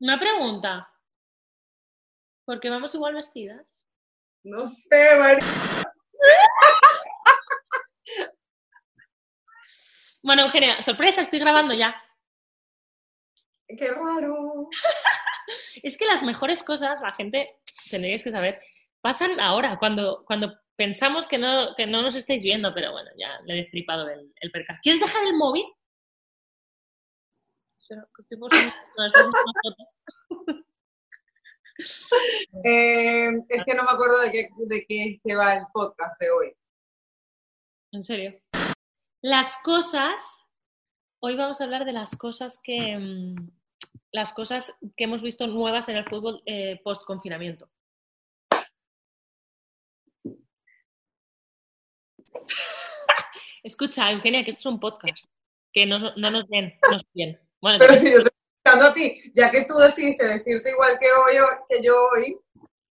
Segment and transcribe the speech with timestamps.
[0.00, 0.88] Una pregunta.
[2.44, 3.84] ¿Por qué vamos igual vestidas?
[4.44, 5.44] No sé, María.
[10.20, 11.94] Bueno, Eugenia, sorpresa, estoy grabando ya.
[13.68, 14.68] Qué raro.
[15.82, 17.56] Es que las mejores cosas, la gente,
[17.90, 18.60] tendréis que saber,
[19.00, 23.38] pasan ahora, cuando, cuando pensamos que no, que no nos estáis viendo, pero bueno, ya
[23.46, 24.78] le he destripado el, el percal.
[24.82, 25.64] ¿Quieres dejar el móvil?
[27.88, 28.38] Espera, que estoy
[29.56, 30.60] foto.
[32.64, 36.20] Eh, es que no me acuerdo de qué, de qué es que va el podcast
[36.20, 36.52] de hoy.
[37.92, 38.36] En serio.
[39.22, 40.44] Las cosas.
[41.20, 42.98] Hoy vamos a hablar de las cosas que.
[42.98, 43.48] mm,
[44.10, 46.42] las cosas que hemos visto nuevas en el fútbol
[46.82, 47.70] post confinamiento.
[53.62, 55.30] Escucha, Eugenia, que esto es un podcast.
[55.72, 57.47] Que no, no nos ven, no nos ven.
[57.60, 58.30] Bueno, Pero si yo estoy
[58.64, 62.38] escuchando a ti, ya que tú decidiste vestirte igual que, hoy, que yo hoy.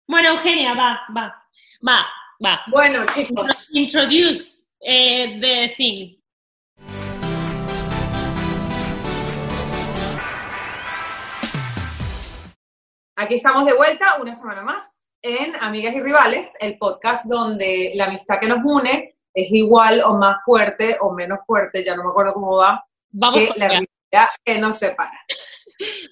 [0.08, 1.42] bueno, Eugenia, va, va,
[1.87, 2.06] va,
[2.45, 2.60] va.
[2.73, 6.18] Bueno, chicos, Introduce eh, the thing.
[13.20, 18.06] aquí estamos de vuelta una semana más en Amigas y Rivales, el podcast donde la
[18.06, 22.10] amistad que nos une es igual o más fuerte o menos fuerte, ya no me
[22.10, 23.82] acuerdo cómo va, Vamos que la
[24.45, 25.24] que nos separa.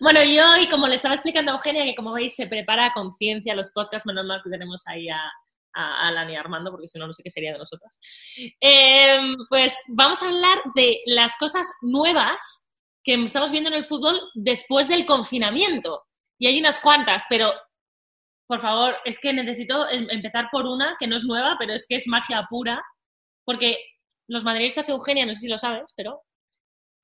[0.00, 2.92] Bueno, y hoy, como le estaba explicando a Eugenia, que como veis se prepara a
[2.92, 5.20] conciencia los podcasts, menos mal que tenemos ahí a,
[5.75, 7.98] a Alan y Armando, porque si no, no sé qué sería de nosotros.
[8.61, 12.66] Eh, pues vamos a hablar de las cosas nuevas
[13.03, 16.05] que estamos viendo en el fútbol después del confinamiento.
[16.38, 17.53] Y hay unas cuantas, pero
[18.47, 21.86] por favor, es que necesito em- empezar por una que no es nueva, pero es
[21.88, 22.84] que es magia pura,
[23.44, 23.78] porque
[24.28, 26.20] los madridistas, Eugenia, no sé si lo sabes, pero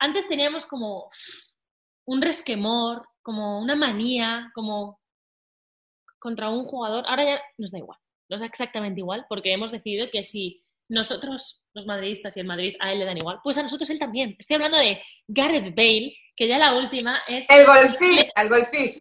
[0.03, 1.08] antes teníamos como
[2.06, 5.00] un resquemor, como una manía, como
[6.19, 7.05] contra un jugador.
[7.06, 11.62] Ahora ya nos da igual, nos da exactamente igual, porque hemos decidido que si nosotros,
[11.73, 14.35] los madridistas y el Madrid, a él le dan igual, pues a nosotros él también.
[14.39, 19.01] Estoy hablando de Gareth Bale, que ya la última es El golfista, el golfista.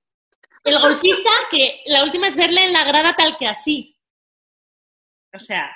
[0.65, 3.97] el golfista, que la última es verle en la grada tal que así.
[5.33, 5.71] O sea,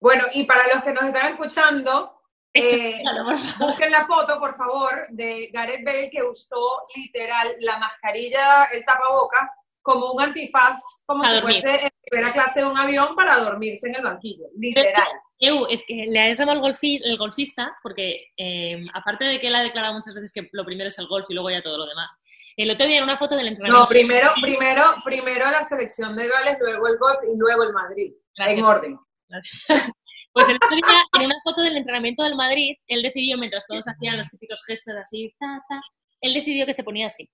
[0.00, 2.13] Bueno, y para los que nos están escuchando,
[2.54, 7.78] eso, Eh, claro, busquen la foto, por favor, de Gareth Bale que usó literal la
[7.78, 9.50] mascarilla, el tapaboca,
[9.82, 11.60] como un antifaz, como si dormir.
[11.60, 15.08] fuese en primera clase de un avión para dormirse en el banquillo, literal.
[15.38, 19.54] Eu, es que le llamado el, golfi- el golfista porque, eh, aparte de que él
[19.56, 21.86] ha declarado muchas veces que lo primero es el golf y luego ya todo lo
[21.86, 22.10] demás,
[22.56, 23.82] el otro día en una foto del entrenamiento...
[23.82, 28.12] No, primero, primero, primero la selección de Gales, luego el golf y luego el Madrid,
[28.36, 28.58] Gracias.
[28.58, 28.98] en orden.
[30.34, 33.86] Pues el otro día, en una foto del entrenamiento del Madrid, él decidió, mientras todos
[33.86, 35.80] hacían los típicos gestos así, ta, ta,
[36.20, 37.30] él decidió que se ponía así.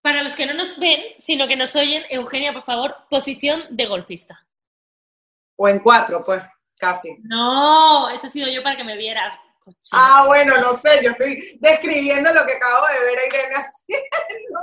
[0.00, 3.86] Para los que no nos ven, sino que nos oyen, Eugenia, por favor, posición de
[3.86, 4.46] golfista.
[5.56, 6.40] O en cuatro, pues,
[6.78, 7.16] casi.
[7.24, 9.34] No, eso ha sido yo para que me vieras.
[9.90, 14.60] Ah, bueno, no sé, yo estoy describiendo lo que acabo de ver a Irene haciendo.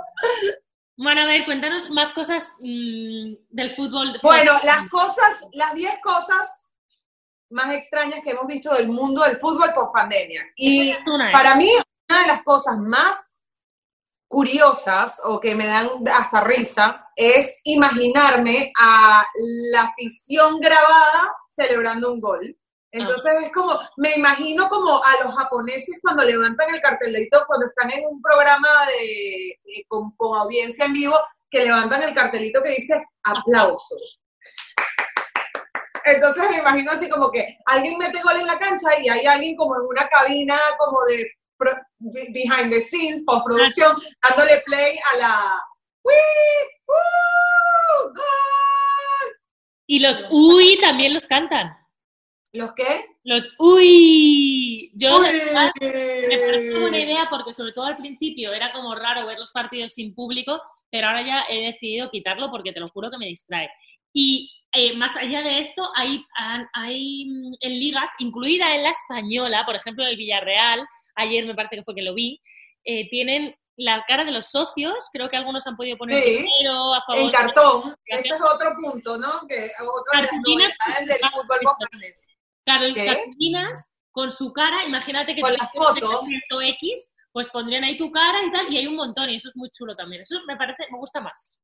[1.01, 4.19] Bueno, a ver, cuéntanos más cosas mm, del fútbol.
[4.21, 6.73] Bueno, las cosas, las 10 cosas
[7.51, 10.43] más extrañas que hemos visto del mundo del fútbol post pandemia.
[10.57, 10.93] Y
[11.31, 11.69] para mí,
[12.09, 13.41] una de las cosas más
[14.27, 19.25] curiosas o que me dan hasta risa es imaginarme a
[19.71, 22.58] la afición grabada celebrando un gol.
[22.91, 27.91] Entonces es como, me imagino como a los japoneses cuando levantan el cartelito, cuando están
[27.91, 31.15] en un programa de, de- con, con audiencia en vivo,
[31.51, 34.23] que levantan el cartelito que dice aplausos.
[36.05, 39.55] Entonces me imagino así como que alguien mete gol en la cancha y hay alguien
[39.55, 43.97] como en una cabina como de pro- be- behind the scenes, postproducción,
[44.27, 45.63] dándole play a la
[46.03, 46.15] ¡Wii!
[46.87, 48.07] ¡Uh!
[48.15, 49.35] ¡Gol!
[49.85, 51.77] Y los uy también los cantan.
[52.51, 53.05] ¿Los qué?
[53.23, 54.91] Los uy.
[54.95, 58.95] Yo de verdad, me parece una buena idea porque sobre todo al principio era como
[58.95, 60.59] raro ver los partidos sin público,
[60.89, 63.69] pero ahora ya he decidido quitarlo porque te lo juro que me distrae.
[64.11, 66.25] Y eh, más allá de esto, hay,
[66.73, 71.75] hay mm, en ligas, incluida en la española, por ejemplo, el Villarreal, ayer me parece
[71.77, 72.41] que fue que lo vi,
[72.83, 76.93] eh, tienen la cara de los socios, creo que algunos han podido poner Sí, dinero
[76.93, 77.95] a favor En de- cartón.
[78.05, 79.47] Ese es otro punto, ¿no?
[79.47, 81.59] Que otra de las del fútbol.
[82.65, 83.05] Carol- ¿Qué?
[83.05, 86.21] cartulinas con su cara, imagínate que Con tú la foto.
[86.61, 89.55] X, pues pondrían ahí tu cara y tal, y hay un montón, y eso es
[89.55, 90.21] muy chulo también.
[90.23, 91.59] Eso me parece, me gusta más.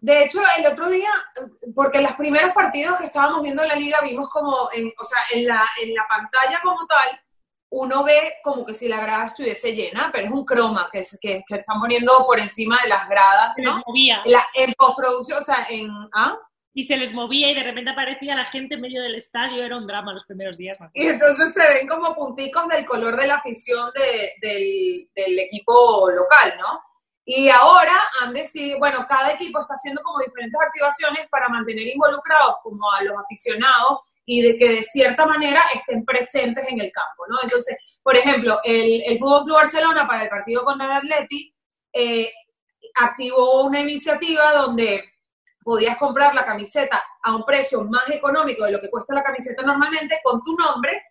[0.00, 1.10] De hecho, el otro día,
[1.74, 5.18] porque los primeros partidos que estábamos viendo en la liga vimos como, en, o sea,
[5.32, 7.20] en la, en la pantalla como tal,
[7.70, 11.42] uno ve como que si la grada estuviese llena, pero es un croma que, que,
[11.46, 13.82] que están poniendo por encima de las gradas, Se les ¿no?
[13.86, 14.22] movía.
[14.26, 15.88] La, en postproducción, o sea, en...
[16.12, 16.36] ¿ah?
[16.74, 19.62] Y se les movía y de repente aparecía la gente en medio del estadio.
[19.62, 20.78] Era un drama los primeros días.
[20.94, 26.08] Y entonces se ven como punticos del color de la afición de- del, del equipo
[26.10, 26.80] local, ¿no?
[27.24, 32.56] Y ahora han decidido, bueno, cada equipo está haciendo como diferentes activaciones para mantener involucrados
[32.62, 37.24] como a los aficionados y de que de cierta manera estén presentes en el campo,
[37.28, 37.36] ¿no?
[37.42, 41.54] Entonces, por ejemplo, el, el Fútbol Club Barcelona para el partido contra el Atleti
[41.92, 42.32] eh,
[42.94, 45.04] activó una iniciativa donde
[45.64, 49.62] podías comprar la camiseta a un precio más económico de lo que cuesta la camiseta
[49.62, 51.02] normalmente con tu nombre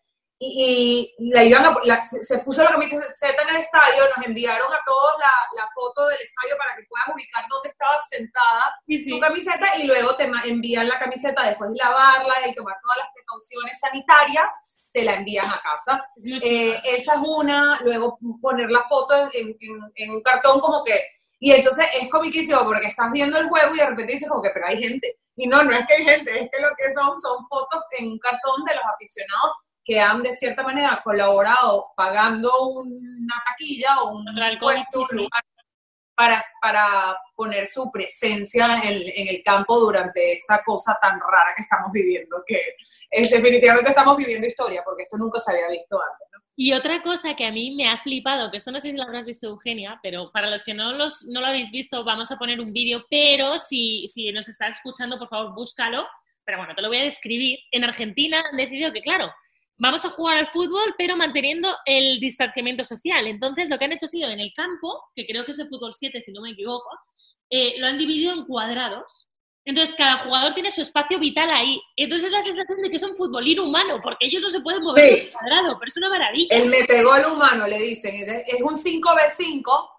[0.44, 3.06] y, y la iban a- la- se puso la camiseta
[3.44, 5.32] en el estadio, nos enviaron a todos la,
[5.62, 9.10] la foto del estadio para que puedas ubicar dónde estabas sentada Sí, sí.
[9.12, 13.08] tu camiseta y luego te envían la camiseta después de lavarla y tomar todas las
[13.14, 14.50] precauciones sanitarias,
[14.92, 16.04] te la envían a casa.
[16.44, 21.00] Eh, esa es una, luego poner la foto en, en- en un cartón como que,
[21.44, 24.52] y entonces es comiquísimo porque estás viendo el juego y de repente dices como que,
[24.54, 25.18] pero hay gente.
[25.36, 28.12] Y no, no es que hay gente, es que lo que son son fotos en
[28.12, 29.52] un cartón de los aficionados
[29.84, 34.26] que han de cierta manera colaborado pagando una taquilla o un
[34.60, 35.42] puesto, un lugar
[36.16, 41.64] para, para poner su presencia en, en el campo durante esta cosa tan rara que
[41.64, 42.60] estamos viviendo, que
[43.10, 46.28] es, definitivamente estamos viviendo historia, porque esto nunca se había visto antes.
[46.56, 49.04] Y otra cosa que a mí me ha flipado, que esto no sé si lo
[49.04, 52.38] habrás visto Eugenia, pero para los que no, los, no lo habéis visto, vamos a
[52.38, 56.06] poner un vídeo, pero si, si nos estás escuchando, por favor, búscalo.
[56.44, 57.60] Pero bueno, te lo voy a describir.
[57.72, 59.32] En Argentina han decidido que, claro,
[59.82, 63.26] vamos a jugar al fútbol, pero manteniendo el distanciamiento social.
[63.26, 65.66] Entonces, lo que han hecho ha sido en el campo, que creo que es de
[65.66, 66.88] fútbol 7, si no me equivoco,
[67.50, 69.28] eh, lo han dividido en cuadrados.
[69.66, 71.82] Entonces, cada jugador tiene su espacio vital ahí.
[71.96, 74.84] Entonces, es la sensación de que es un futbolín humano, porque ellos no se pueden
[74.84, 75.14] mover Sí.
[75.14, 76.58] en el cuadrado, pero es una maravilla.
[76.58, 78.14] El metegol humano, le dicen,
[78.48, 79.90] es un 5v5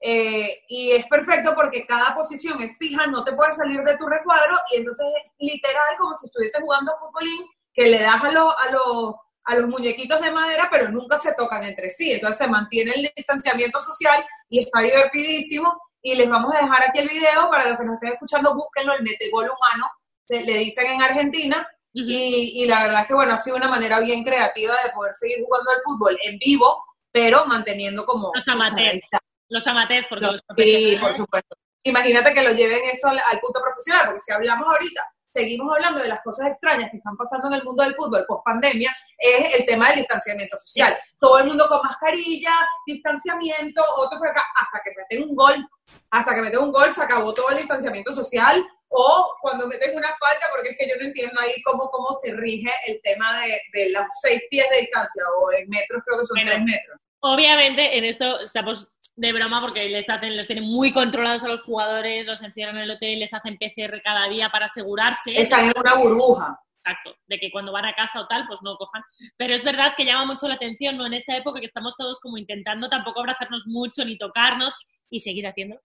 [0.00, 4.06] eh, y es perfecto porque cada posición es fija, no te puedes salir de tu
[4.06, 8.54] recuadro y entonces es literal como si estuviese jugando futbolín que le das a, los
[8.58, 12.12] a, los a los muñequitos de madera, pero nunca se tocan entre sí.
[12.12, 15.72] Entonces se mantiene el distanciamiento social y está divertidísimo.
[16.02, 18.94] Y les vamos a dejar aquí el video para los que nos estén escuchando, búsquenlo,
[18.94, 19.86] el metegol humano,
[20.26, 21.66] se- le dicen en Argentina.
[21.94, 25.12] Y, y la verdad es que, bueno, ha sido una manera bien creativa de poder
[25.14, 28.30] seguir jugando al fútbol en vivo, pero manteniendo como...
[28.34, 29.00] Los amateurs.
[29.48, 31.54] Los amateurs, porque los Sí, por supuesto.
[31.84, 36.00] Imagínate que lo lleven esto al, al punto profesional, porque si hablamos ahorita, seguimos hablando
[36.00, 39.54] de las cosas extrañas que están pasando en el mundo del fútbol post pandemia, es
[39.54, 40.96] el tema del distanciamiento social.
[41.18, 42.52] Todo el mundo con mascarilla,
[42.86, 45.68] distanciamiento, otro por acá, hasta que meten un gol,
[46.10, 50.08] hasta que meten un gol se acabó todo el distanciamiento social, o cuando meten una
[50.08, 53.60] falta, porque es que yo no entiendo ahí cómo, cómo se rige el tema de,
[53.72, 56.50] de los seis pies de distancia, o en metros creo que son Bueno.
[56.50, 56.98] tres metros.
[57.20, 61.62] Obviamente, en esto estamos de broma porque les hacen, los tienen muy controlados a los
[61.62, 65.36] jugadores, los encierran en el hotel, les hacen PCR cada día para asegurarse.
[65.36, 66.58] Están en una burbuja.
[66.84, 69.02] Exacto, de que cuando van a casa o tal, pues no cojan.
[69.36, 71.06] Pero es verdad que llama mucho la atención, ¿no?
[71.06, 74.76] En esta época que estamos todos como intentando tampoco abrazarnos mucho ni tocarnos
[75.08, 75.78] y seguir haciendo.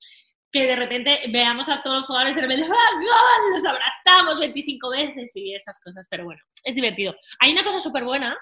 [0.51, 3.51] Que de repente veamos a todos los jugadores de repente, ¡ah, gol!
[3.53, 6.07] Los abrazamos 25 veces y esas cosas.
[6.09, 7.13] Pero bueno, es divertido.
[7.39, 8.35] Hay una cosa súper buena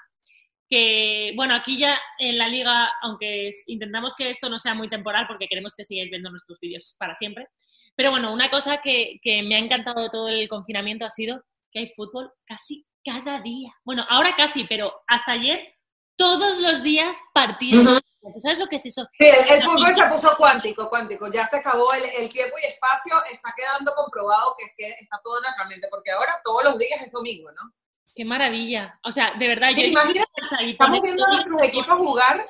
[0.68, 5.28] que, bueno, aquí ya en la liga, aunque intentamos que esto no sea muy temporal
[5.28, 7.48] porque queremos que sigáis viendo nuestros vídeos para siempre,
[7.96, 11.44] pero bueno, una cosa que, que me ha encantado de todo el confinamiento ha sido
[11.72, 13.72] que hay fútbol casi cada día.
[13.84, 15.76] Bueno, ahora casi, pero hasta ayer,
[16.18, 17.86] todos los días partidos.
[17.86, 18.00] Ujú.
[18.34, 19.08] ¿Tú sabes lo que es eso?
[19.20, 21.32] Sí, el, el fútbol se puso cuántico, cuántico.
[21.32, 23.14] Ya se acabó el, el tiempo y espacio.
[23.32, 27.12] Está quedando comprobado que, que está todo en la porque ahora todos los días es
[27.12, 27.72] domingo, ¿no?
[28.16, 28.98] Qué maravilla.
[29.04, 29.76] O sea, de verdad, yo...
[29.78, 30.26] ¿Te imaginas?
[30.66, 32.48] Estamos viendo a nuestros equipos jugar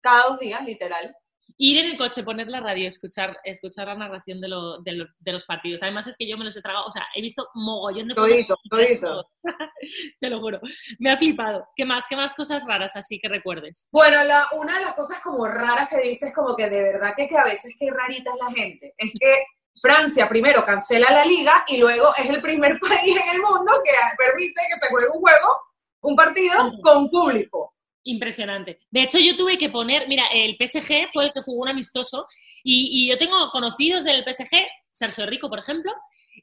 [0.00, 1.14] cada dos días, literal.
[1.56, 5.06] Ir en el coche, poner la radio, escuchar, escuchar la narración de, lo- de lo-
[5.20, 5.82] de los partidos.
[5.82, 8.56] Además es que yo me los he tragado, o sea, he visto mogollón de Todito,
[8.68, 9.30] todito.
[10.20, 10.60] Te lo juro.
[10.98, 11.68] Me ha flipado.
[11.76, 12.06] ¿Qué más?
[12.08, 13.86] ¿Qué más cosas raras así que recuerdes?
[13.92, 17.28] Bueno, la, una de las cosas como raras que dices, como que de verdad que,
[17.28, 19.44] que a veces qué rarita es la gente, es que
[19.80, 23.92] Francia primero cancela la liga y luego es el primer país en el mundo que
[24.16, 25.60] permite que se juegue un juego,
[26.02, 27.74] un partido con público.
[28.04, 28.80] Impresionante.
[28.90, 32.26] De hecho, yo tuve que poner, mira, el PSG fue el que jugó un amistoso
[32.62, 34.58] y, y yo tengo conocidos del PSG,
[34.92, 35.92] Sergio Rico, por ejemplo,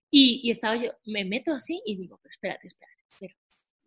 [0.10, 3.36] y, y estaba yo, me meto así y digo, pero espérate, espérate, pero,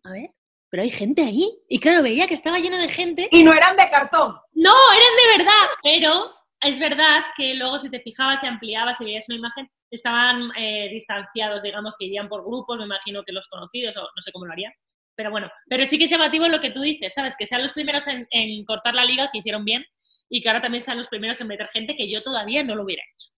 [0.03, 0.29] a ver,
[0.69, 1.57] pero hay gente ahí.
[1.69, 3.29] Y claro, veía que estaba lleno de gente.
[3.31, 4.35] Y no eran de cartón.
[4.53, 6.35] No, eran de verdad, pero
[6.65, 10.89] es verdad que luego si te fijabas, se ampliaba, si veías una imagen, estaban eh,
[10.89, 14.45] distanciados, digamos, que irían por grupos, me imagino que los conocidos, o no sé cómo
[14.45, 14.73] lo harían.
[15.15, 17.35] Pero bueno, pero sí que es llamativo lo que tú dices, ¿sabes?
[17.37, 19.85] Que sean los primeros en, cortar la liga, que hicieron bien,
[20.27, 22.83] y que ahora también sean los primeros en meter gente que yo todavía no lo
[22.83, 23.31] hubiera hecho.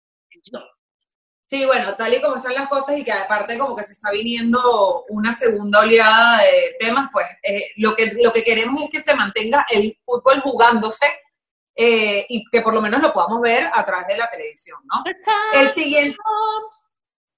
[1.45, 4.11] Sí, bueno, tal y como están las cosas y que aparte como que se está
[4.11, 8.99] viniendo una segunda oleada de temas, pues eh, lo, que, lo que queremos es que
[8.99, 11.05] se mantenga el fútbol jugándose
[11.77, 15.03] eh, y que por lo menos lo podamos ver a través de la televisión, ¿no?
[15.53, 16.17] El siguiente...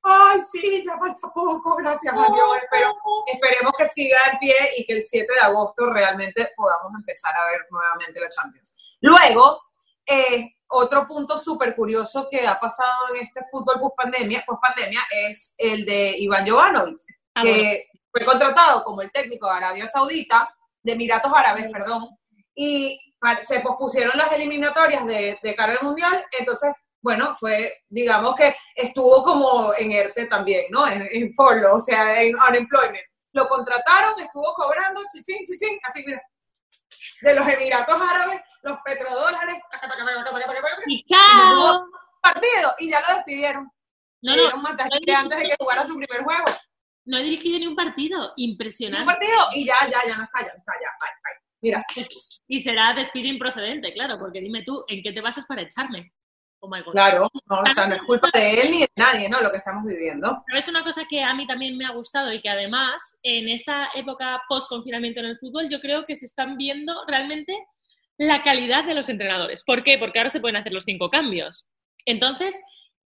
[0.01, 2.57] Ay, sí, ya falta poco, gracias a Dios.
[2.63, 2.93] Espero,
[3.27, 7.45] esperemos que siga en pie y que el 7 de agosto realmente podamos empezar a
[7.47, 8.97] ver nuevamente la Champions.
[9.01, 9.61] Luego,
[10.05, 15.01] eh, otro punto súper curioso que ha pasado en este fútbol post pandemia, post pandemia
[15.27, 17.01] es el de Iván Jovanovic,
[17.39, 22.09] Ah, que fue contratado como el técnico de Arabia Saudita, de Emiratos Árabes, perdón,
[22.55, 22.99] y
[23.41, 29.23] se pospusieron las eliminatorias de, de cara al Mundial, entonces, bueno, fue, digamos que estuvo
[29.23, 30.87] como en ERTE también, ¿no?
[30.87, 33.05] En, en o sea, en unemployment.
[33.33, 36.21] Lo contrataron, estuvo cobrando, chichín, chichín, así mira,
[37.21, 39.57] de los Emiratos Árabes, los petrodólares,
[40.87, 41.85] ¡Y chao!
[42.21, 43.71] partido, y ya lo despidieron.
[44.21, 46.45] No, no, no antes de que jugara su primer juego.
[47.05, 48.27] no he dirigido ni un partido.
[48.27, 49.05] Un Impresionante.
[49.05, 51.39] partido, y ya, ya, ya no está, ya no está, ya, bye, bye.
[51.61, 51.85] Mira,
[52.51, 56.11] Y será despido improcedente, claro, porque dime tú, ¿en qué te basas para echarme?
[56.61, 56.91] Oh my God.
[56.91, 59.39] claro, no, o sea, no es culpa de él ni de nadie, ¿no?
[59.39, 60.43] Lo que estamos viviendo.
[60.45, 63.47] Pero es una cosa que a mí también me ha gustado y que además en
[63.49, 67.53] esta época post-confinamiento en el fútbol yo creo que se están viendo realmente
[68.17, 69.63] la calidad de los entrenadores.
[69.63, 69.97] ¿Por qué?
[69.99, 71.67] Porque ahora se pueden hacer los cinco cambios.
[72.05, 72.59] Entonces,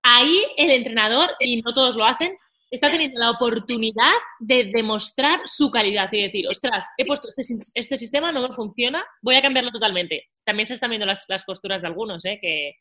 [0.02, 2.36] ahí el entrenador, y no todos lo hacen,
[2.70, 7.96] está teniendo la oportunidad de demostrar su calidad y decir, ostras, he puesto este, este
[7.96, 10.30] sistema, no me funciona, voy a cambiarlo totalmente.
[10.44, 12.38] También se están viendo las, las posturas de algunos, ¿eh?
[12.40, 12.74] que,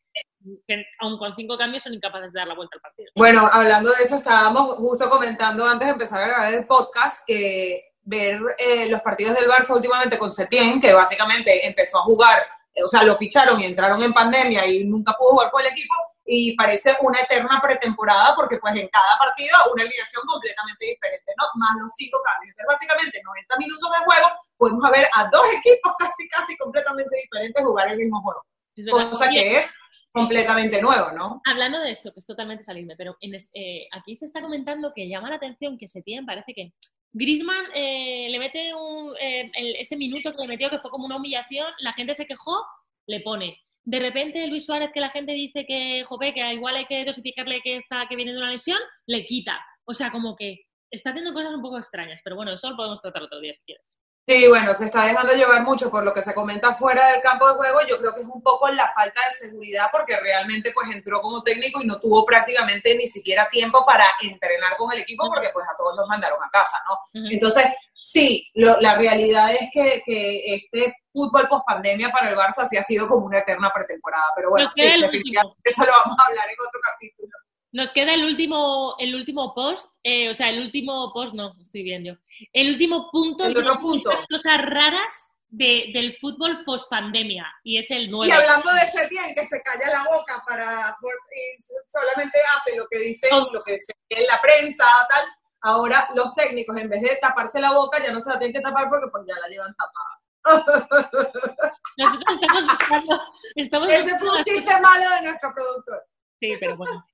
[0.67, 3.11] que aun con cinco cambios son incapaces de dar la vuelta al partido.
[3.15, 7.89] Bueno, hablando de eso, estábamos justo comentando antes de empezar a grabar el podcast que
[8.01, 12.41] ver eh, los partidos del Barça últimamente con Setién, que básicamente empezó a jugar,
[12.73, 15.67] eh, o sea, lo ficharon y entraron en pandemia y nunca pudo jugar por el
[15.67, 15.93] equipo,
[16.31, 21.45] y parece una eterna pretemporada porque pues en cada partido una alineación completamente diferente, ¿no?
[21.55, 22.53] Más los cinco cambios.
[22.55, 27.63] Entonces, básicamente 90 minutos de juego, podemos ver a dos equipos casi, casi completamente diferentes
[27.65, 28.45] jugar el mismo juego.
[29.09, 29.73] Cosa que es
[30.11, 31.41] completamente nuevo, ¿no?
[31.45, 34.93] Hablando de esto, que es totalmente salirme, pero en es- eh, aquí se está comentando
[34.93, 36.73] que llama la atención que Setién parece que
[37.11, 41.17] Grisman le mete un, eh, el- ese minuto que le metió que fue como una
[41.17, 42.63] humillación, la gente se quejó,
[43.07, 43.59] le pone.
[43.89, 47.59] De repente Luis Suárez, que la gente dice que, jope, que igual hay que dosificarle
[47.63, 48.77] que está, que viene de una lesión,
[49.07, 49.59] le quita.
[49.83, 50.59] O sea, como que
[50.91, 53.61] está haciendo cosas un poco extrañas, pero bueno, eso lo podemos tratar otro día si
[53.63, 53.97] quieres.
[54.27, 57.47] Sí, bueno, se está dejando llevar mucho por lo que se comenta fuera del campo
[57.47, 57.79] de juego.
[57.89, 61.41] Yo creo que es un poco la falta de seguridad porque realmente pues entró como
[61.41, 65.65] técnico y no tuvo prácticamente ni siquiera tiempo para entrenar con el equipo porque pues
[65.67, 67.27] a todos los mandaron a casa, ¿no?
[67.31, 67.65] Entonces,
[67.99, 72.77] sí, lo- la realidad es que, que este fútbol post pandemia para el Barça sí
[72.77, 75.91] ha sido como una eterna pretemporada, pero bueno, Nos sí, queda el definitivamente eso lo
[75.91, 77.29] vamos a hablar en otro capítulo.
[77.71, 81.83] Nos queda el último, el último post, eh, o sea, el último post, no, estoy
[81.83, 82.13] bien yo.
[82.51, 85.13] El último punto El de otro las cosas raras
[85.51, 88.31] de- del fútbol post pandemia, y es el Y 9.
[88.33, 92.87] hablando de ese bien que se calla la boca para por- y solamente hace lo
[92.89, 93.47] que dice Oh.
[93.51, 95.25] lo que dice en la prensa tal,
[95.61, 98.61] ahora los técnicos en vez de taparse la boca ya no se la tienen que
[98.61, 100.19] tapar porque pues ya la llevan tapada.
[101.97, 103.21] Nosotros estamos buscando,
[103.55, 106.05] estamos Ese fue un chiste cosas- malo de nuestro productor.
[106.39, 107.05] Sí, pero bueno.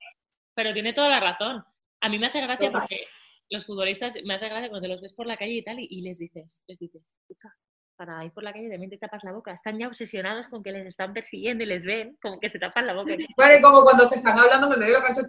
[0.54, 1.66] Pero tiene toda la razón.
[2.02, 2.82] A mí me hace gracia Total.
[2.82, 3.08] porque
[3.50, 6.02] los futbolistas, me hace gracia cuando los ves por la calle y tal, y, y
[6.02, 7.50] les dices, les dices, escucha,
[7.96, 9.52] para ir por la calle también te tapas la boca.
[9.54, 12.86] Están ya obsesionados con que les están persiguiendo y les ven, como que se tapan
[12.88, 13.14] la boca.
[13.38, 15.22] Bueno, y como cuando se están hablando en el medio de la cancha,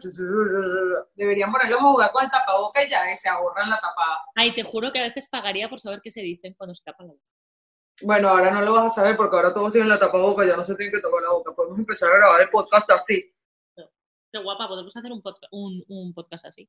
[1.14, 4.24] deberían ponerlos a jugar con el tapaboca y ya se ahorran la tapada.
[4.34, 7.06] Ay, te juro que a veces pagaría por saber qué se dicen cuando se tapan
[7.08, 7.24] la boca.
[8.02, 10.64] Bueno, ahora no lo vas a saber porque ahora todos tienen la tapaboca, ya no
[10.64, 11.52] se tienen que tapar la boca.
[11.54, 13.32] Podemos empezar a grabar el podcast así.
[14.32, 16.68] Qué guapa, podemos hacer un, podca- un, un podcast así.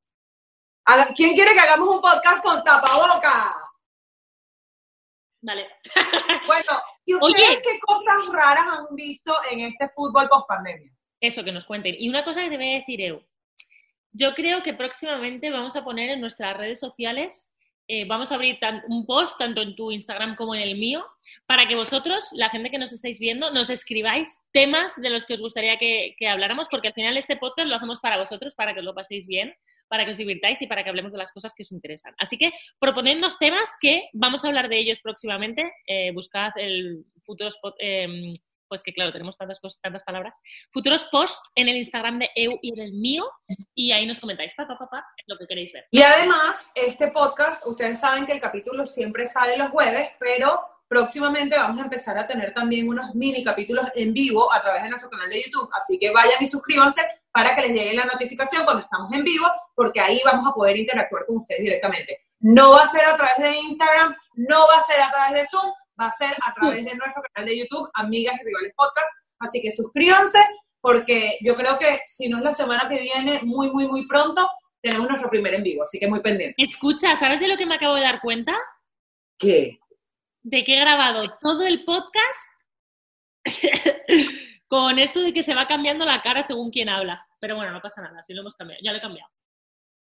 [1.17, 3.53] ¿Quién quiere que hagamos un podcast con tapaboca?
[5.41, 5.67] Vale.
[6.45, 6.71] Bueno,
[7.05, 7.61] ¿y ustedes Oye.
[7.63, 10.91] qué cosas raras han visto en este fútbol post pandemia?
[11.19, 11.95] Eso, que nos cuenten.
[11.97, 13.21] Y una cosa que te voy a decir, Eu.
[14.13, 17.51] Yo creo que próximamente vamos a poner en nuestras redes sociales,
[17.87, 21.05] eh, vamos a abrir un post tanto en tu Instagram como en el mío,
[21.45, 25.35] para que vosotros, la gente que nos estáis viendo, nos escribáis temas de los que
[25.35, 28.73] os gustaría que, que habláramos, porque al final este podcast lo hacemos para vosotros, para
[28.73, 29.53] que os lo paséis bien,
[29.87, 32.13] para que os divirtáis y para que hablemos de las cosas que os interesan.
[32.17, 35.71] Así que proponednos temas que vamos a hablar de ellos próximamente.
[35.85, 38.33] Eh, buscad el futuros pod- em,
[38.69, 40.41] pues que claro, tenemos tantas cosas, tantas palabras.
[40.73, 43.23] Futuros posts en el Instagram de EU y en el mío,
[43.73, 45.85] y ahí nos comentáis, papá, papá, lo que queréis ver.
[45.89, 51.57] Y además, este podcast, ustedes saben que el capítulo siempre sale los jueves, pero próximamente
[51.57, 55.09] vamos a empezar a tener también unos mini capítulos en vivo a través de nuestro
[55.09, 55.69] canal de YouTube.
[55.75, 57.01] Así que vayan y suscríbanse
[57.31, 60.77] para que les llegue la notificación cuando estamos en vivo, porque ahí vamos a poder
[60.77, 62.19] interactuar con ustedes directamente.
[62.39, 65.47] No va a ser a través de Instagram, no va a ser a través de
[65.47, 69.07] Zoom, va a ser a través de nuestro canal de YouTube, Amigas y Rivales Podcast.
[69.39, 70.39] Así que suscríbanse,
[70.81, 74.49] porque yo creo que si no es la semana que viene, muy, muy, muy pronto,
[74.81, 75.83] tenemos nuestro primer en vivo.
[75.83, 76.55] Así que muy pendiente.
[76.57, 78.55] Escucha, ¿sabes de lo que me acabo de dar cuenta?
[79.37, 79.79] ¿Qué?
[80.49, 82.45] De que he grabado todo el podcast
[84.69, 87.27] con esto de que se va cambiando la cara según quien habla.
[87.41, 89.29] Pero bueno, no pasa nada, sí lo hemos cambiado, ya lo he cambiado.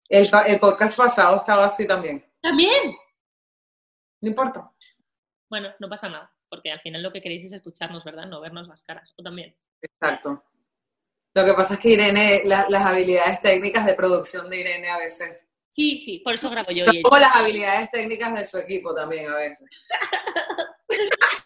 [0.09, 2.25] El, podcast pasado estaba así también.
[2.41, 2.95] También.
[4.21, 4.71] No importa.
[5.47, 8.25] Bueno, no pasa nada, porque al final lo que queréis es escucharnos, ¿verdad?
[8.25, 9.13] No vernos las caras.
[9.17, 9.55] O también.
[9.79, 10.43] Exacto.
[11.35, 14.97] Lo que pasa es que Irene, la- las habilidades técnicas de producción de Irene a
[14.97, 15.37] veces.
[15.71, 19.35] Sí, sí, por eso grabo yo como las habilidades técnicas de su equipo también a
[19.37, 19.67] veces.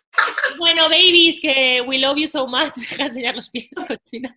[0.58, 2.74] Bueno, babies, que we love you so much.
[2.76, 4.36] Deja de enseñar los pies, cochina.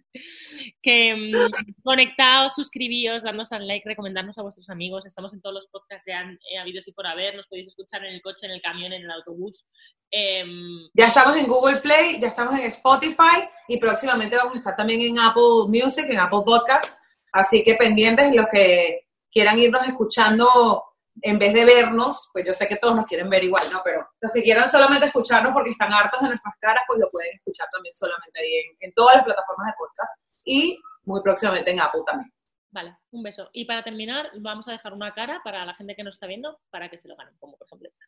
[0.83, 5.07] Que mm, conectaos, suscribíos, darnos al like, recomendarnos a vuestros amigos.
[5.07, 7.37] Estamos en todos los podcasts, sean eh, habidos y por haber.
[7.37, 9.67] Nos podéis escuchar en el coche, en el camión, en el autobús.
[10.11, 14.77] Em, Ya estamos en Google Play, ya estamos en Spotify y próximamente vamos a estar
[14.77, 16.99] también en Apple Music, en Apple Podcast.
[17.33, 19.08] Así que pendientes los que
[19.39, 20.83] quieran irnos escuchando
[21.23, 23.81] en vez de vernos, pues yo sé que todos nos quieren ver igual, ¿no?
[23.85, 27.37] Pero los que quieran solamente escucharnos porque están hartos de nuestras caras, pues lo pueden
[27.37, 30.13] escuchar también solamente ahí en, en todas las plataformas de podcast
[30.45, 32.33] y muy próximamente en Apple también.
[32.73, 33.49] vale, un beso.
[33.53, 36.59] Y para terminar, vamos a dejar una cara para la gente que nos está viendo
[36.71, 38.07] para que se lo ganen, como por ejemplo esta.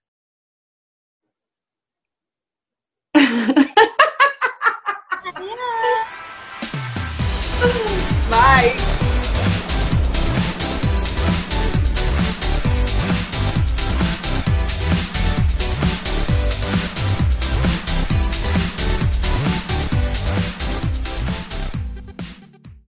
[8.31, 8.90] Bye.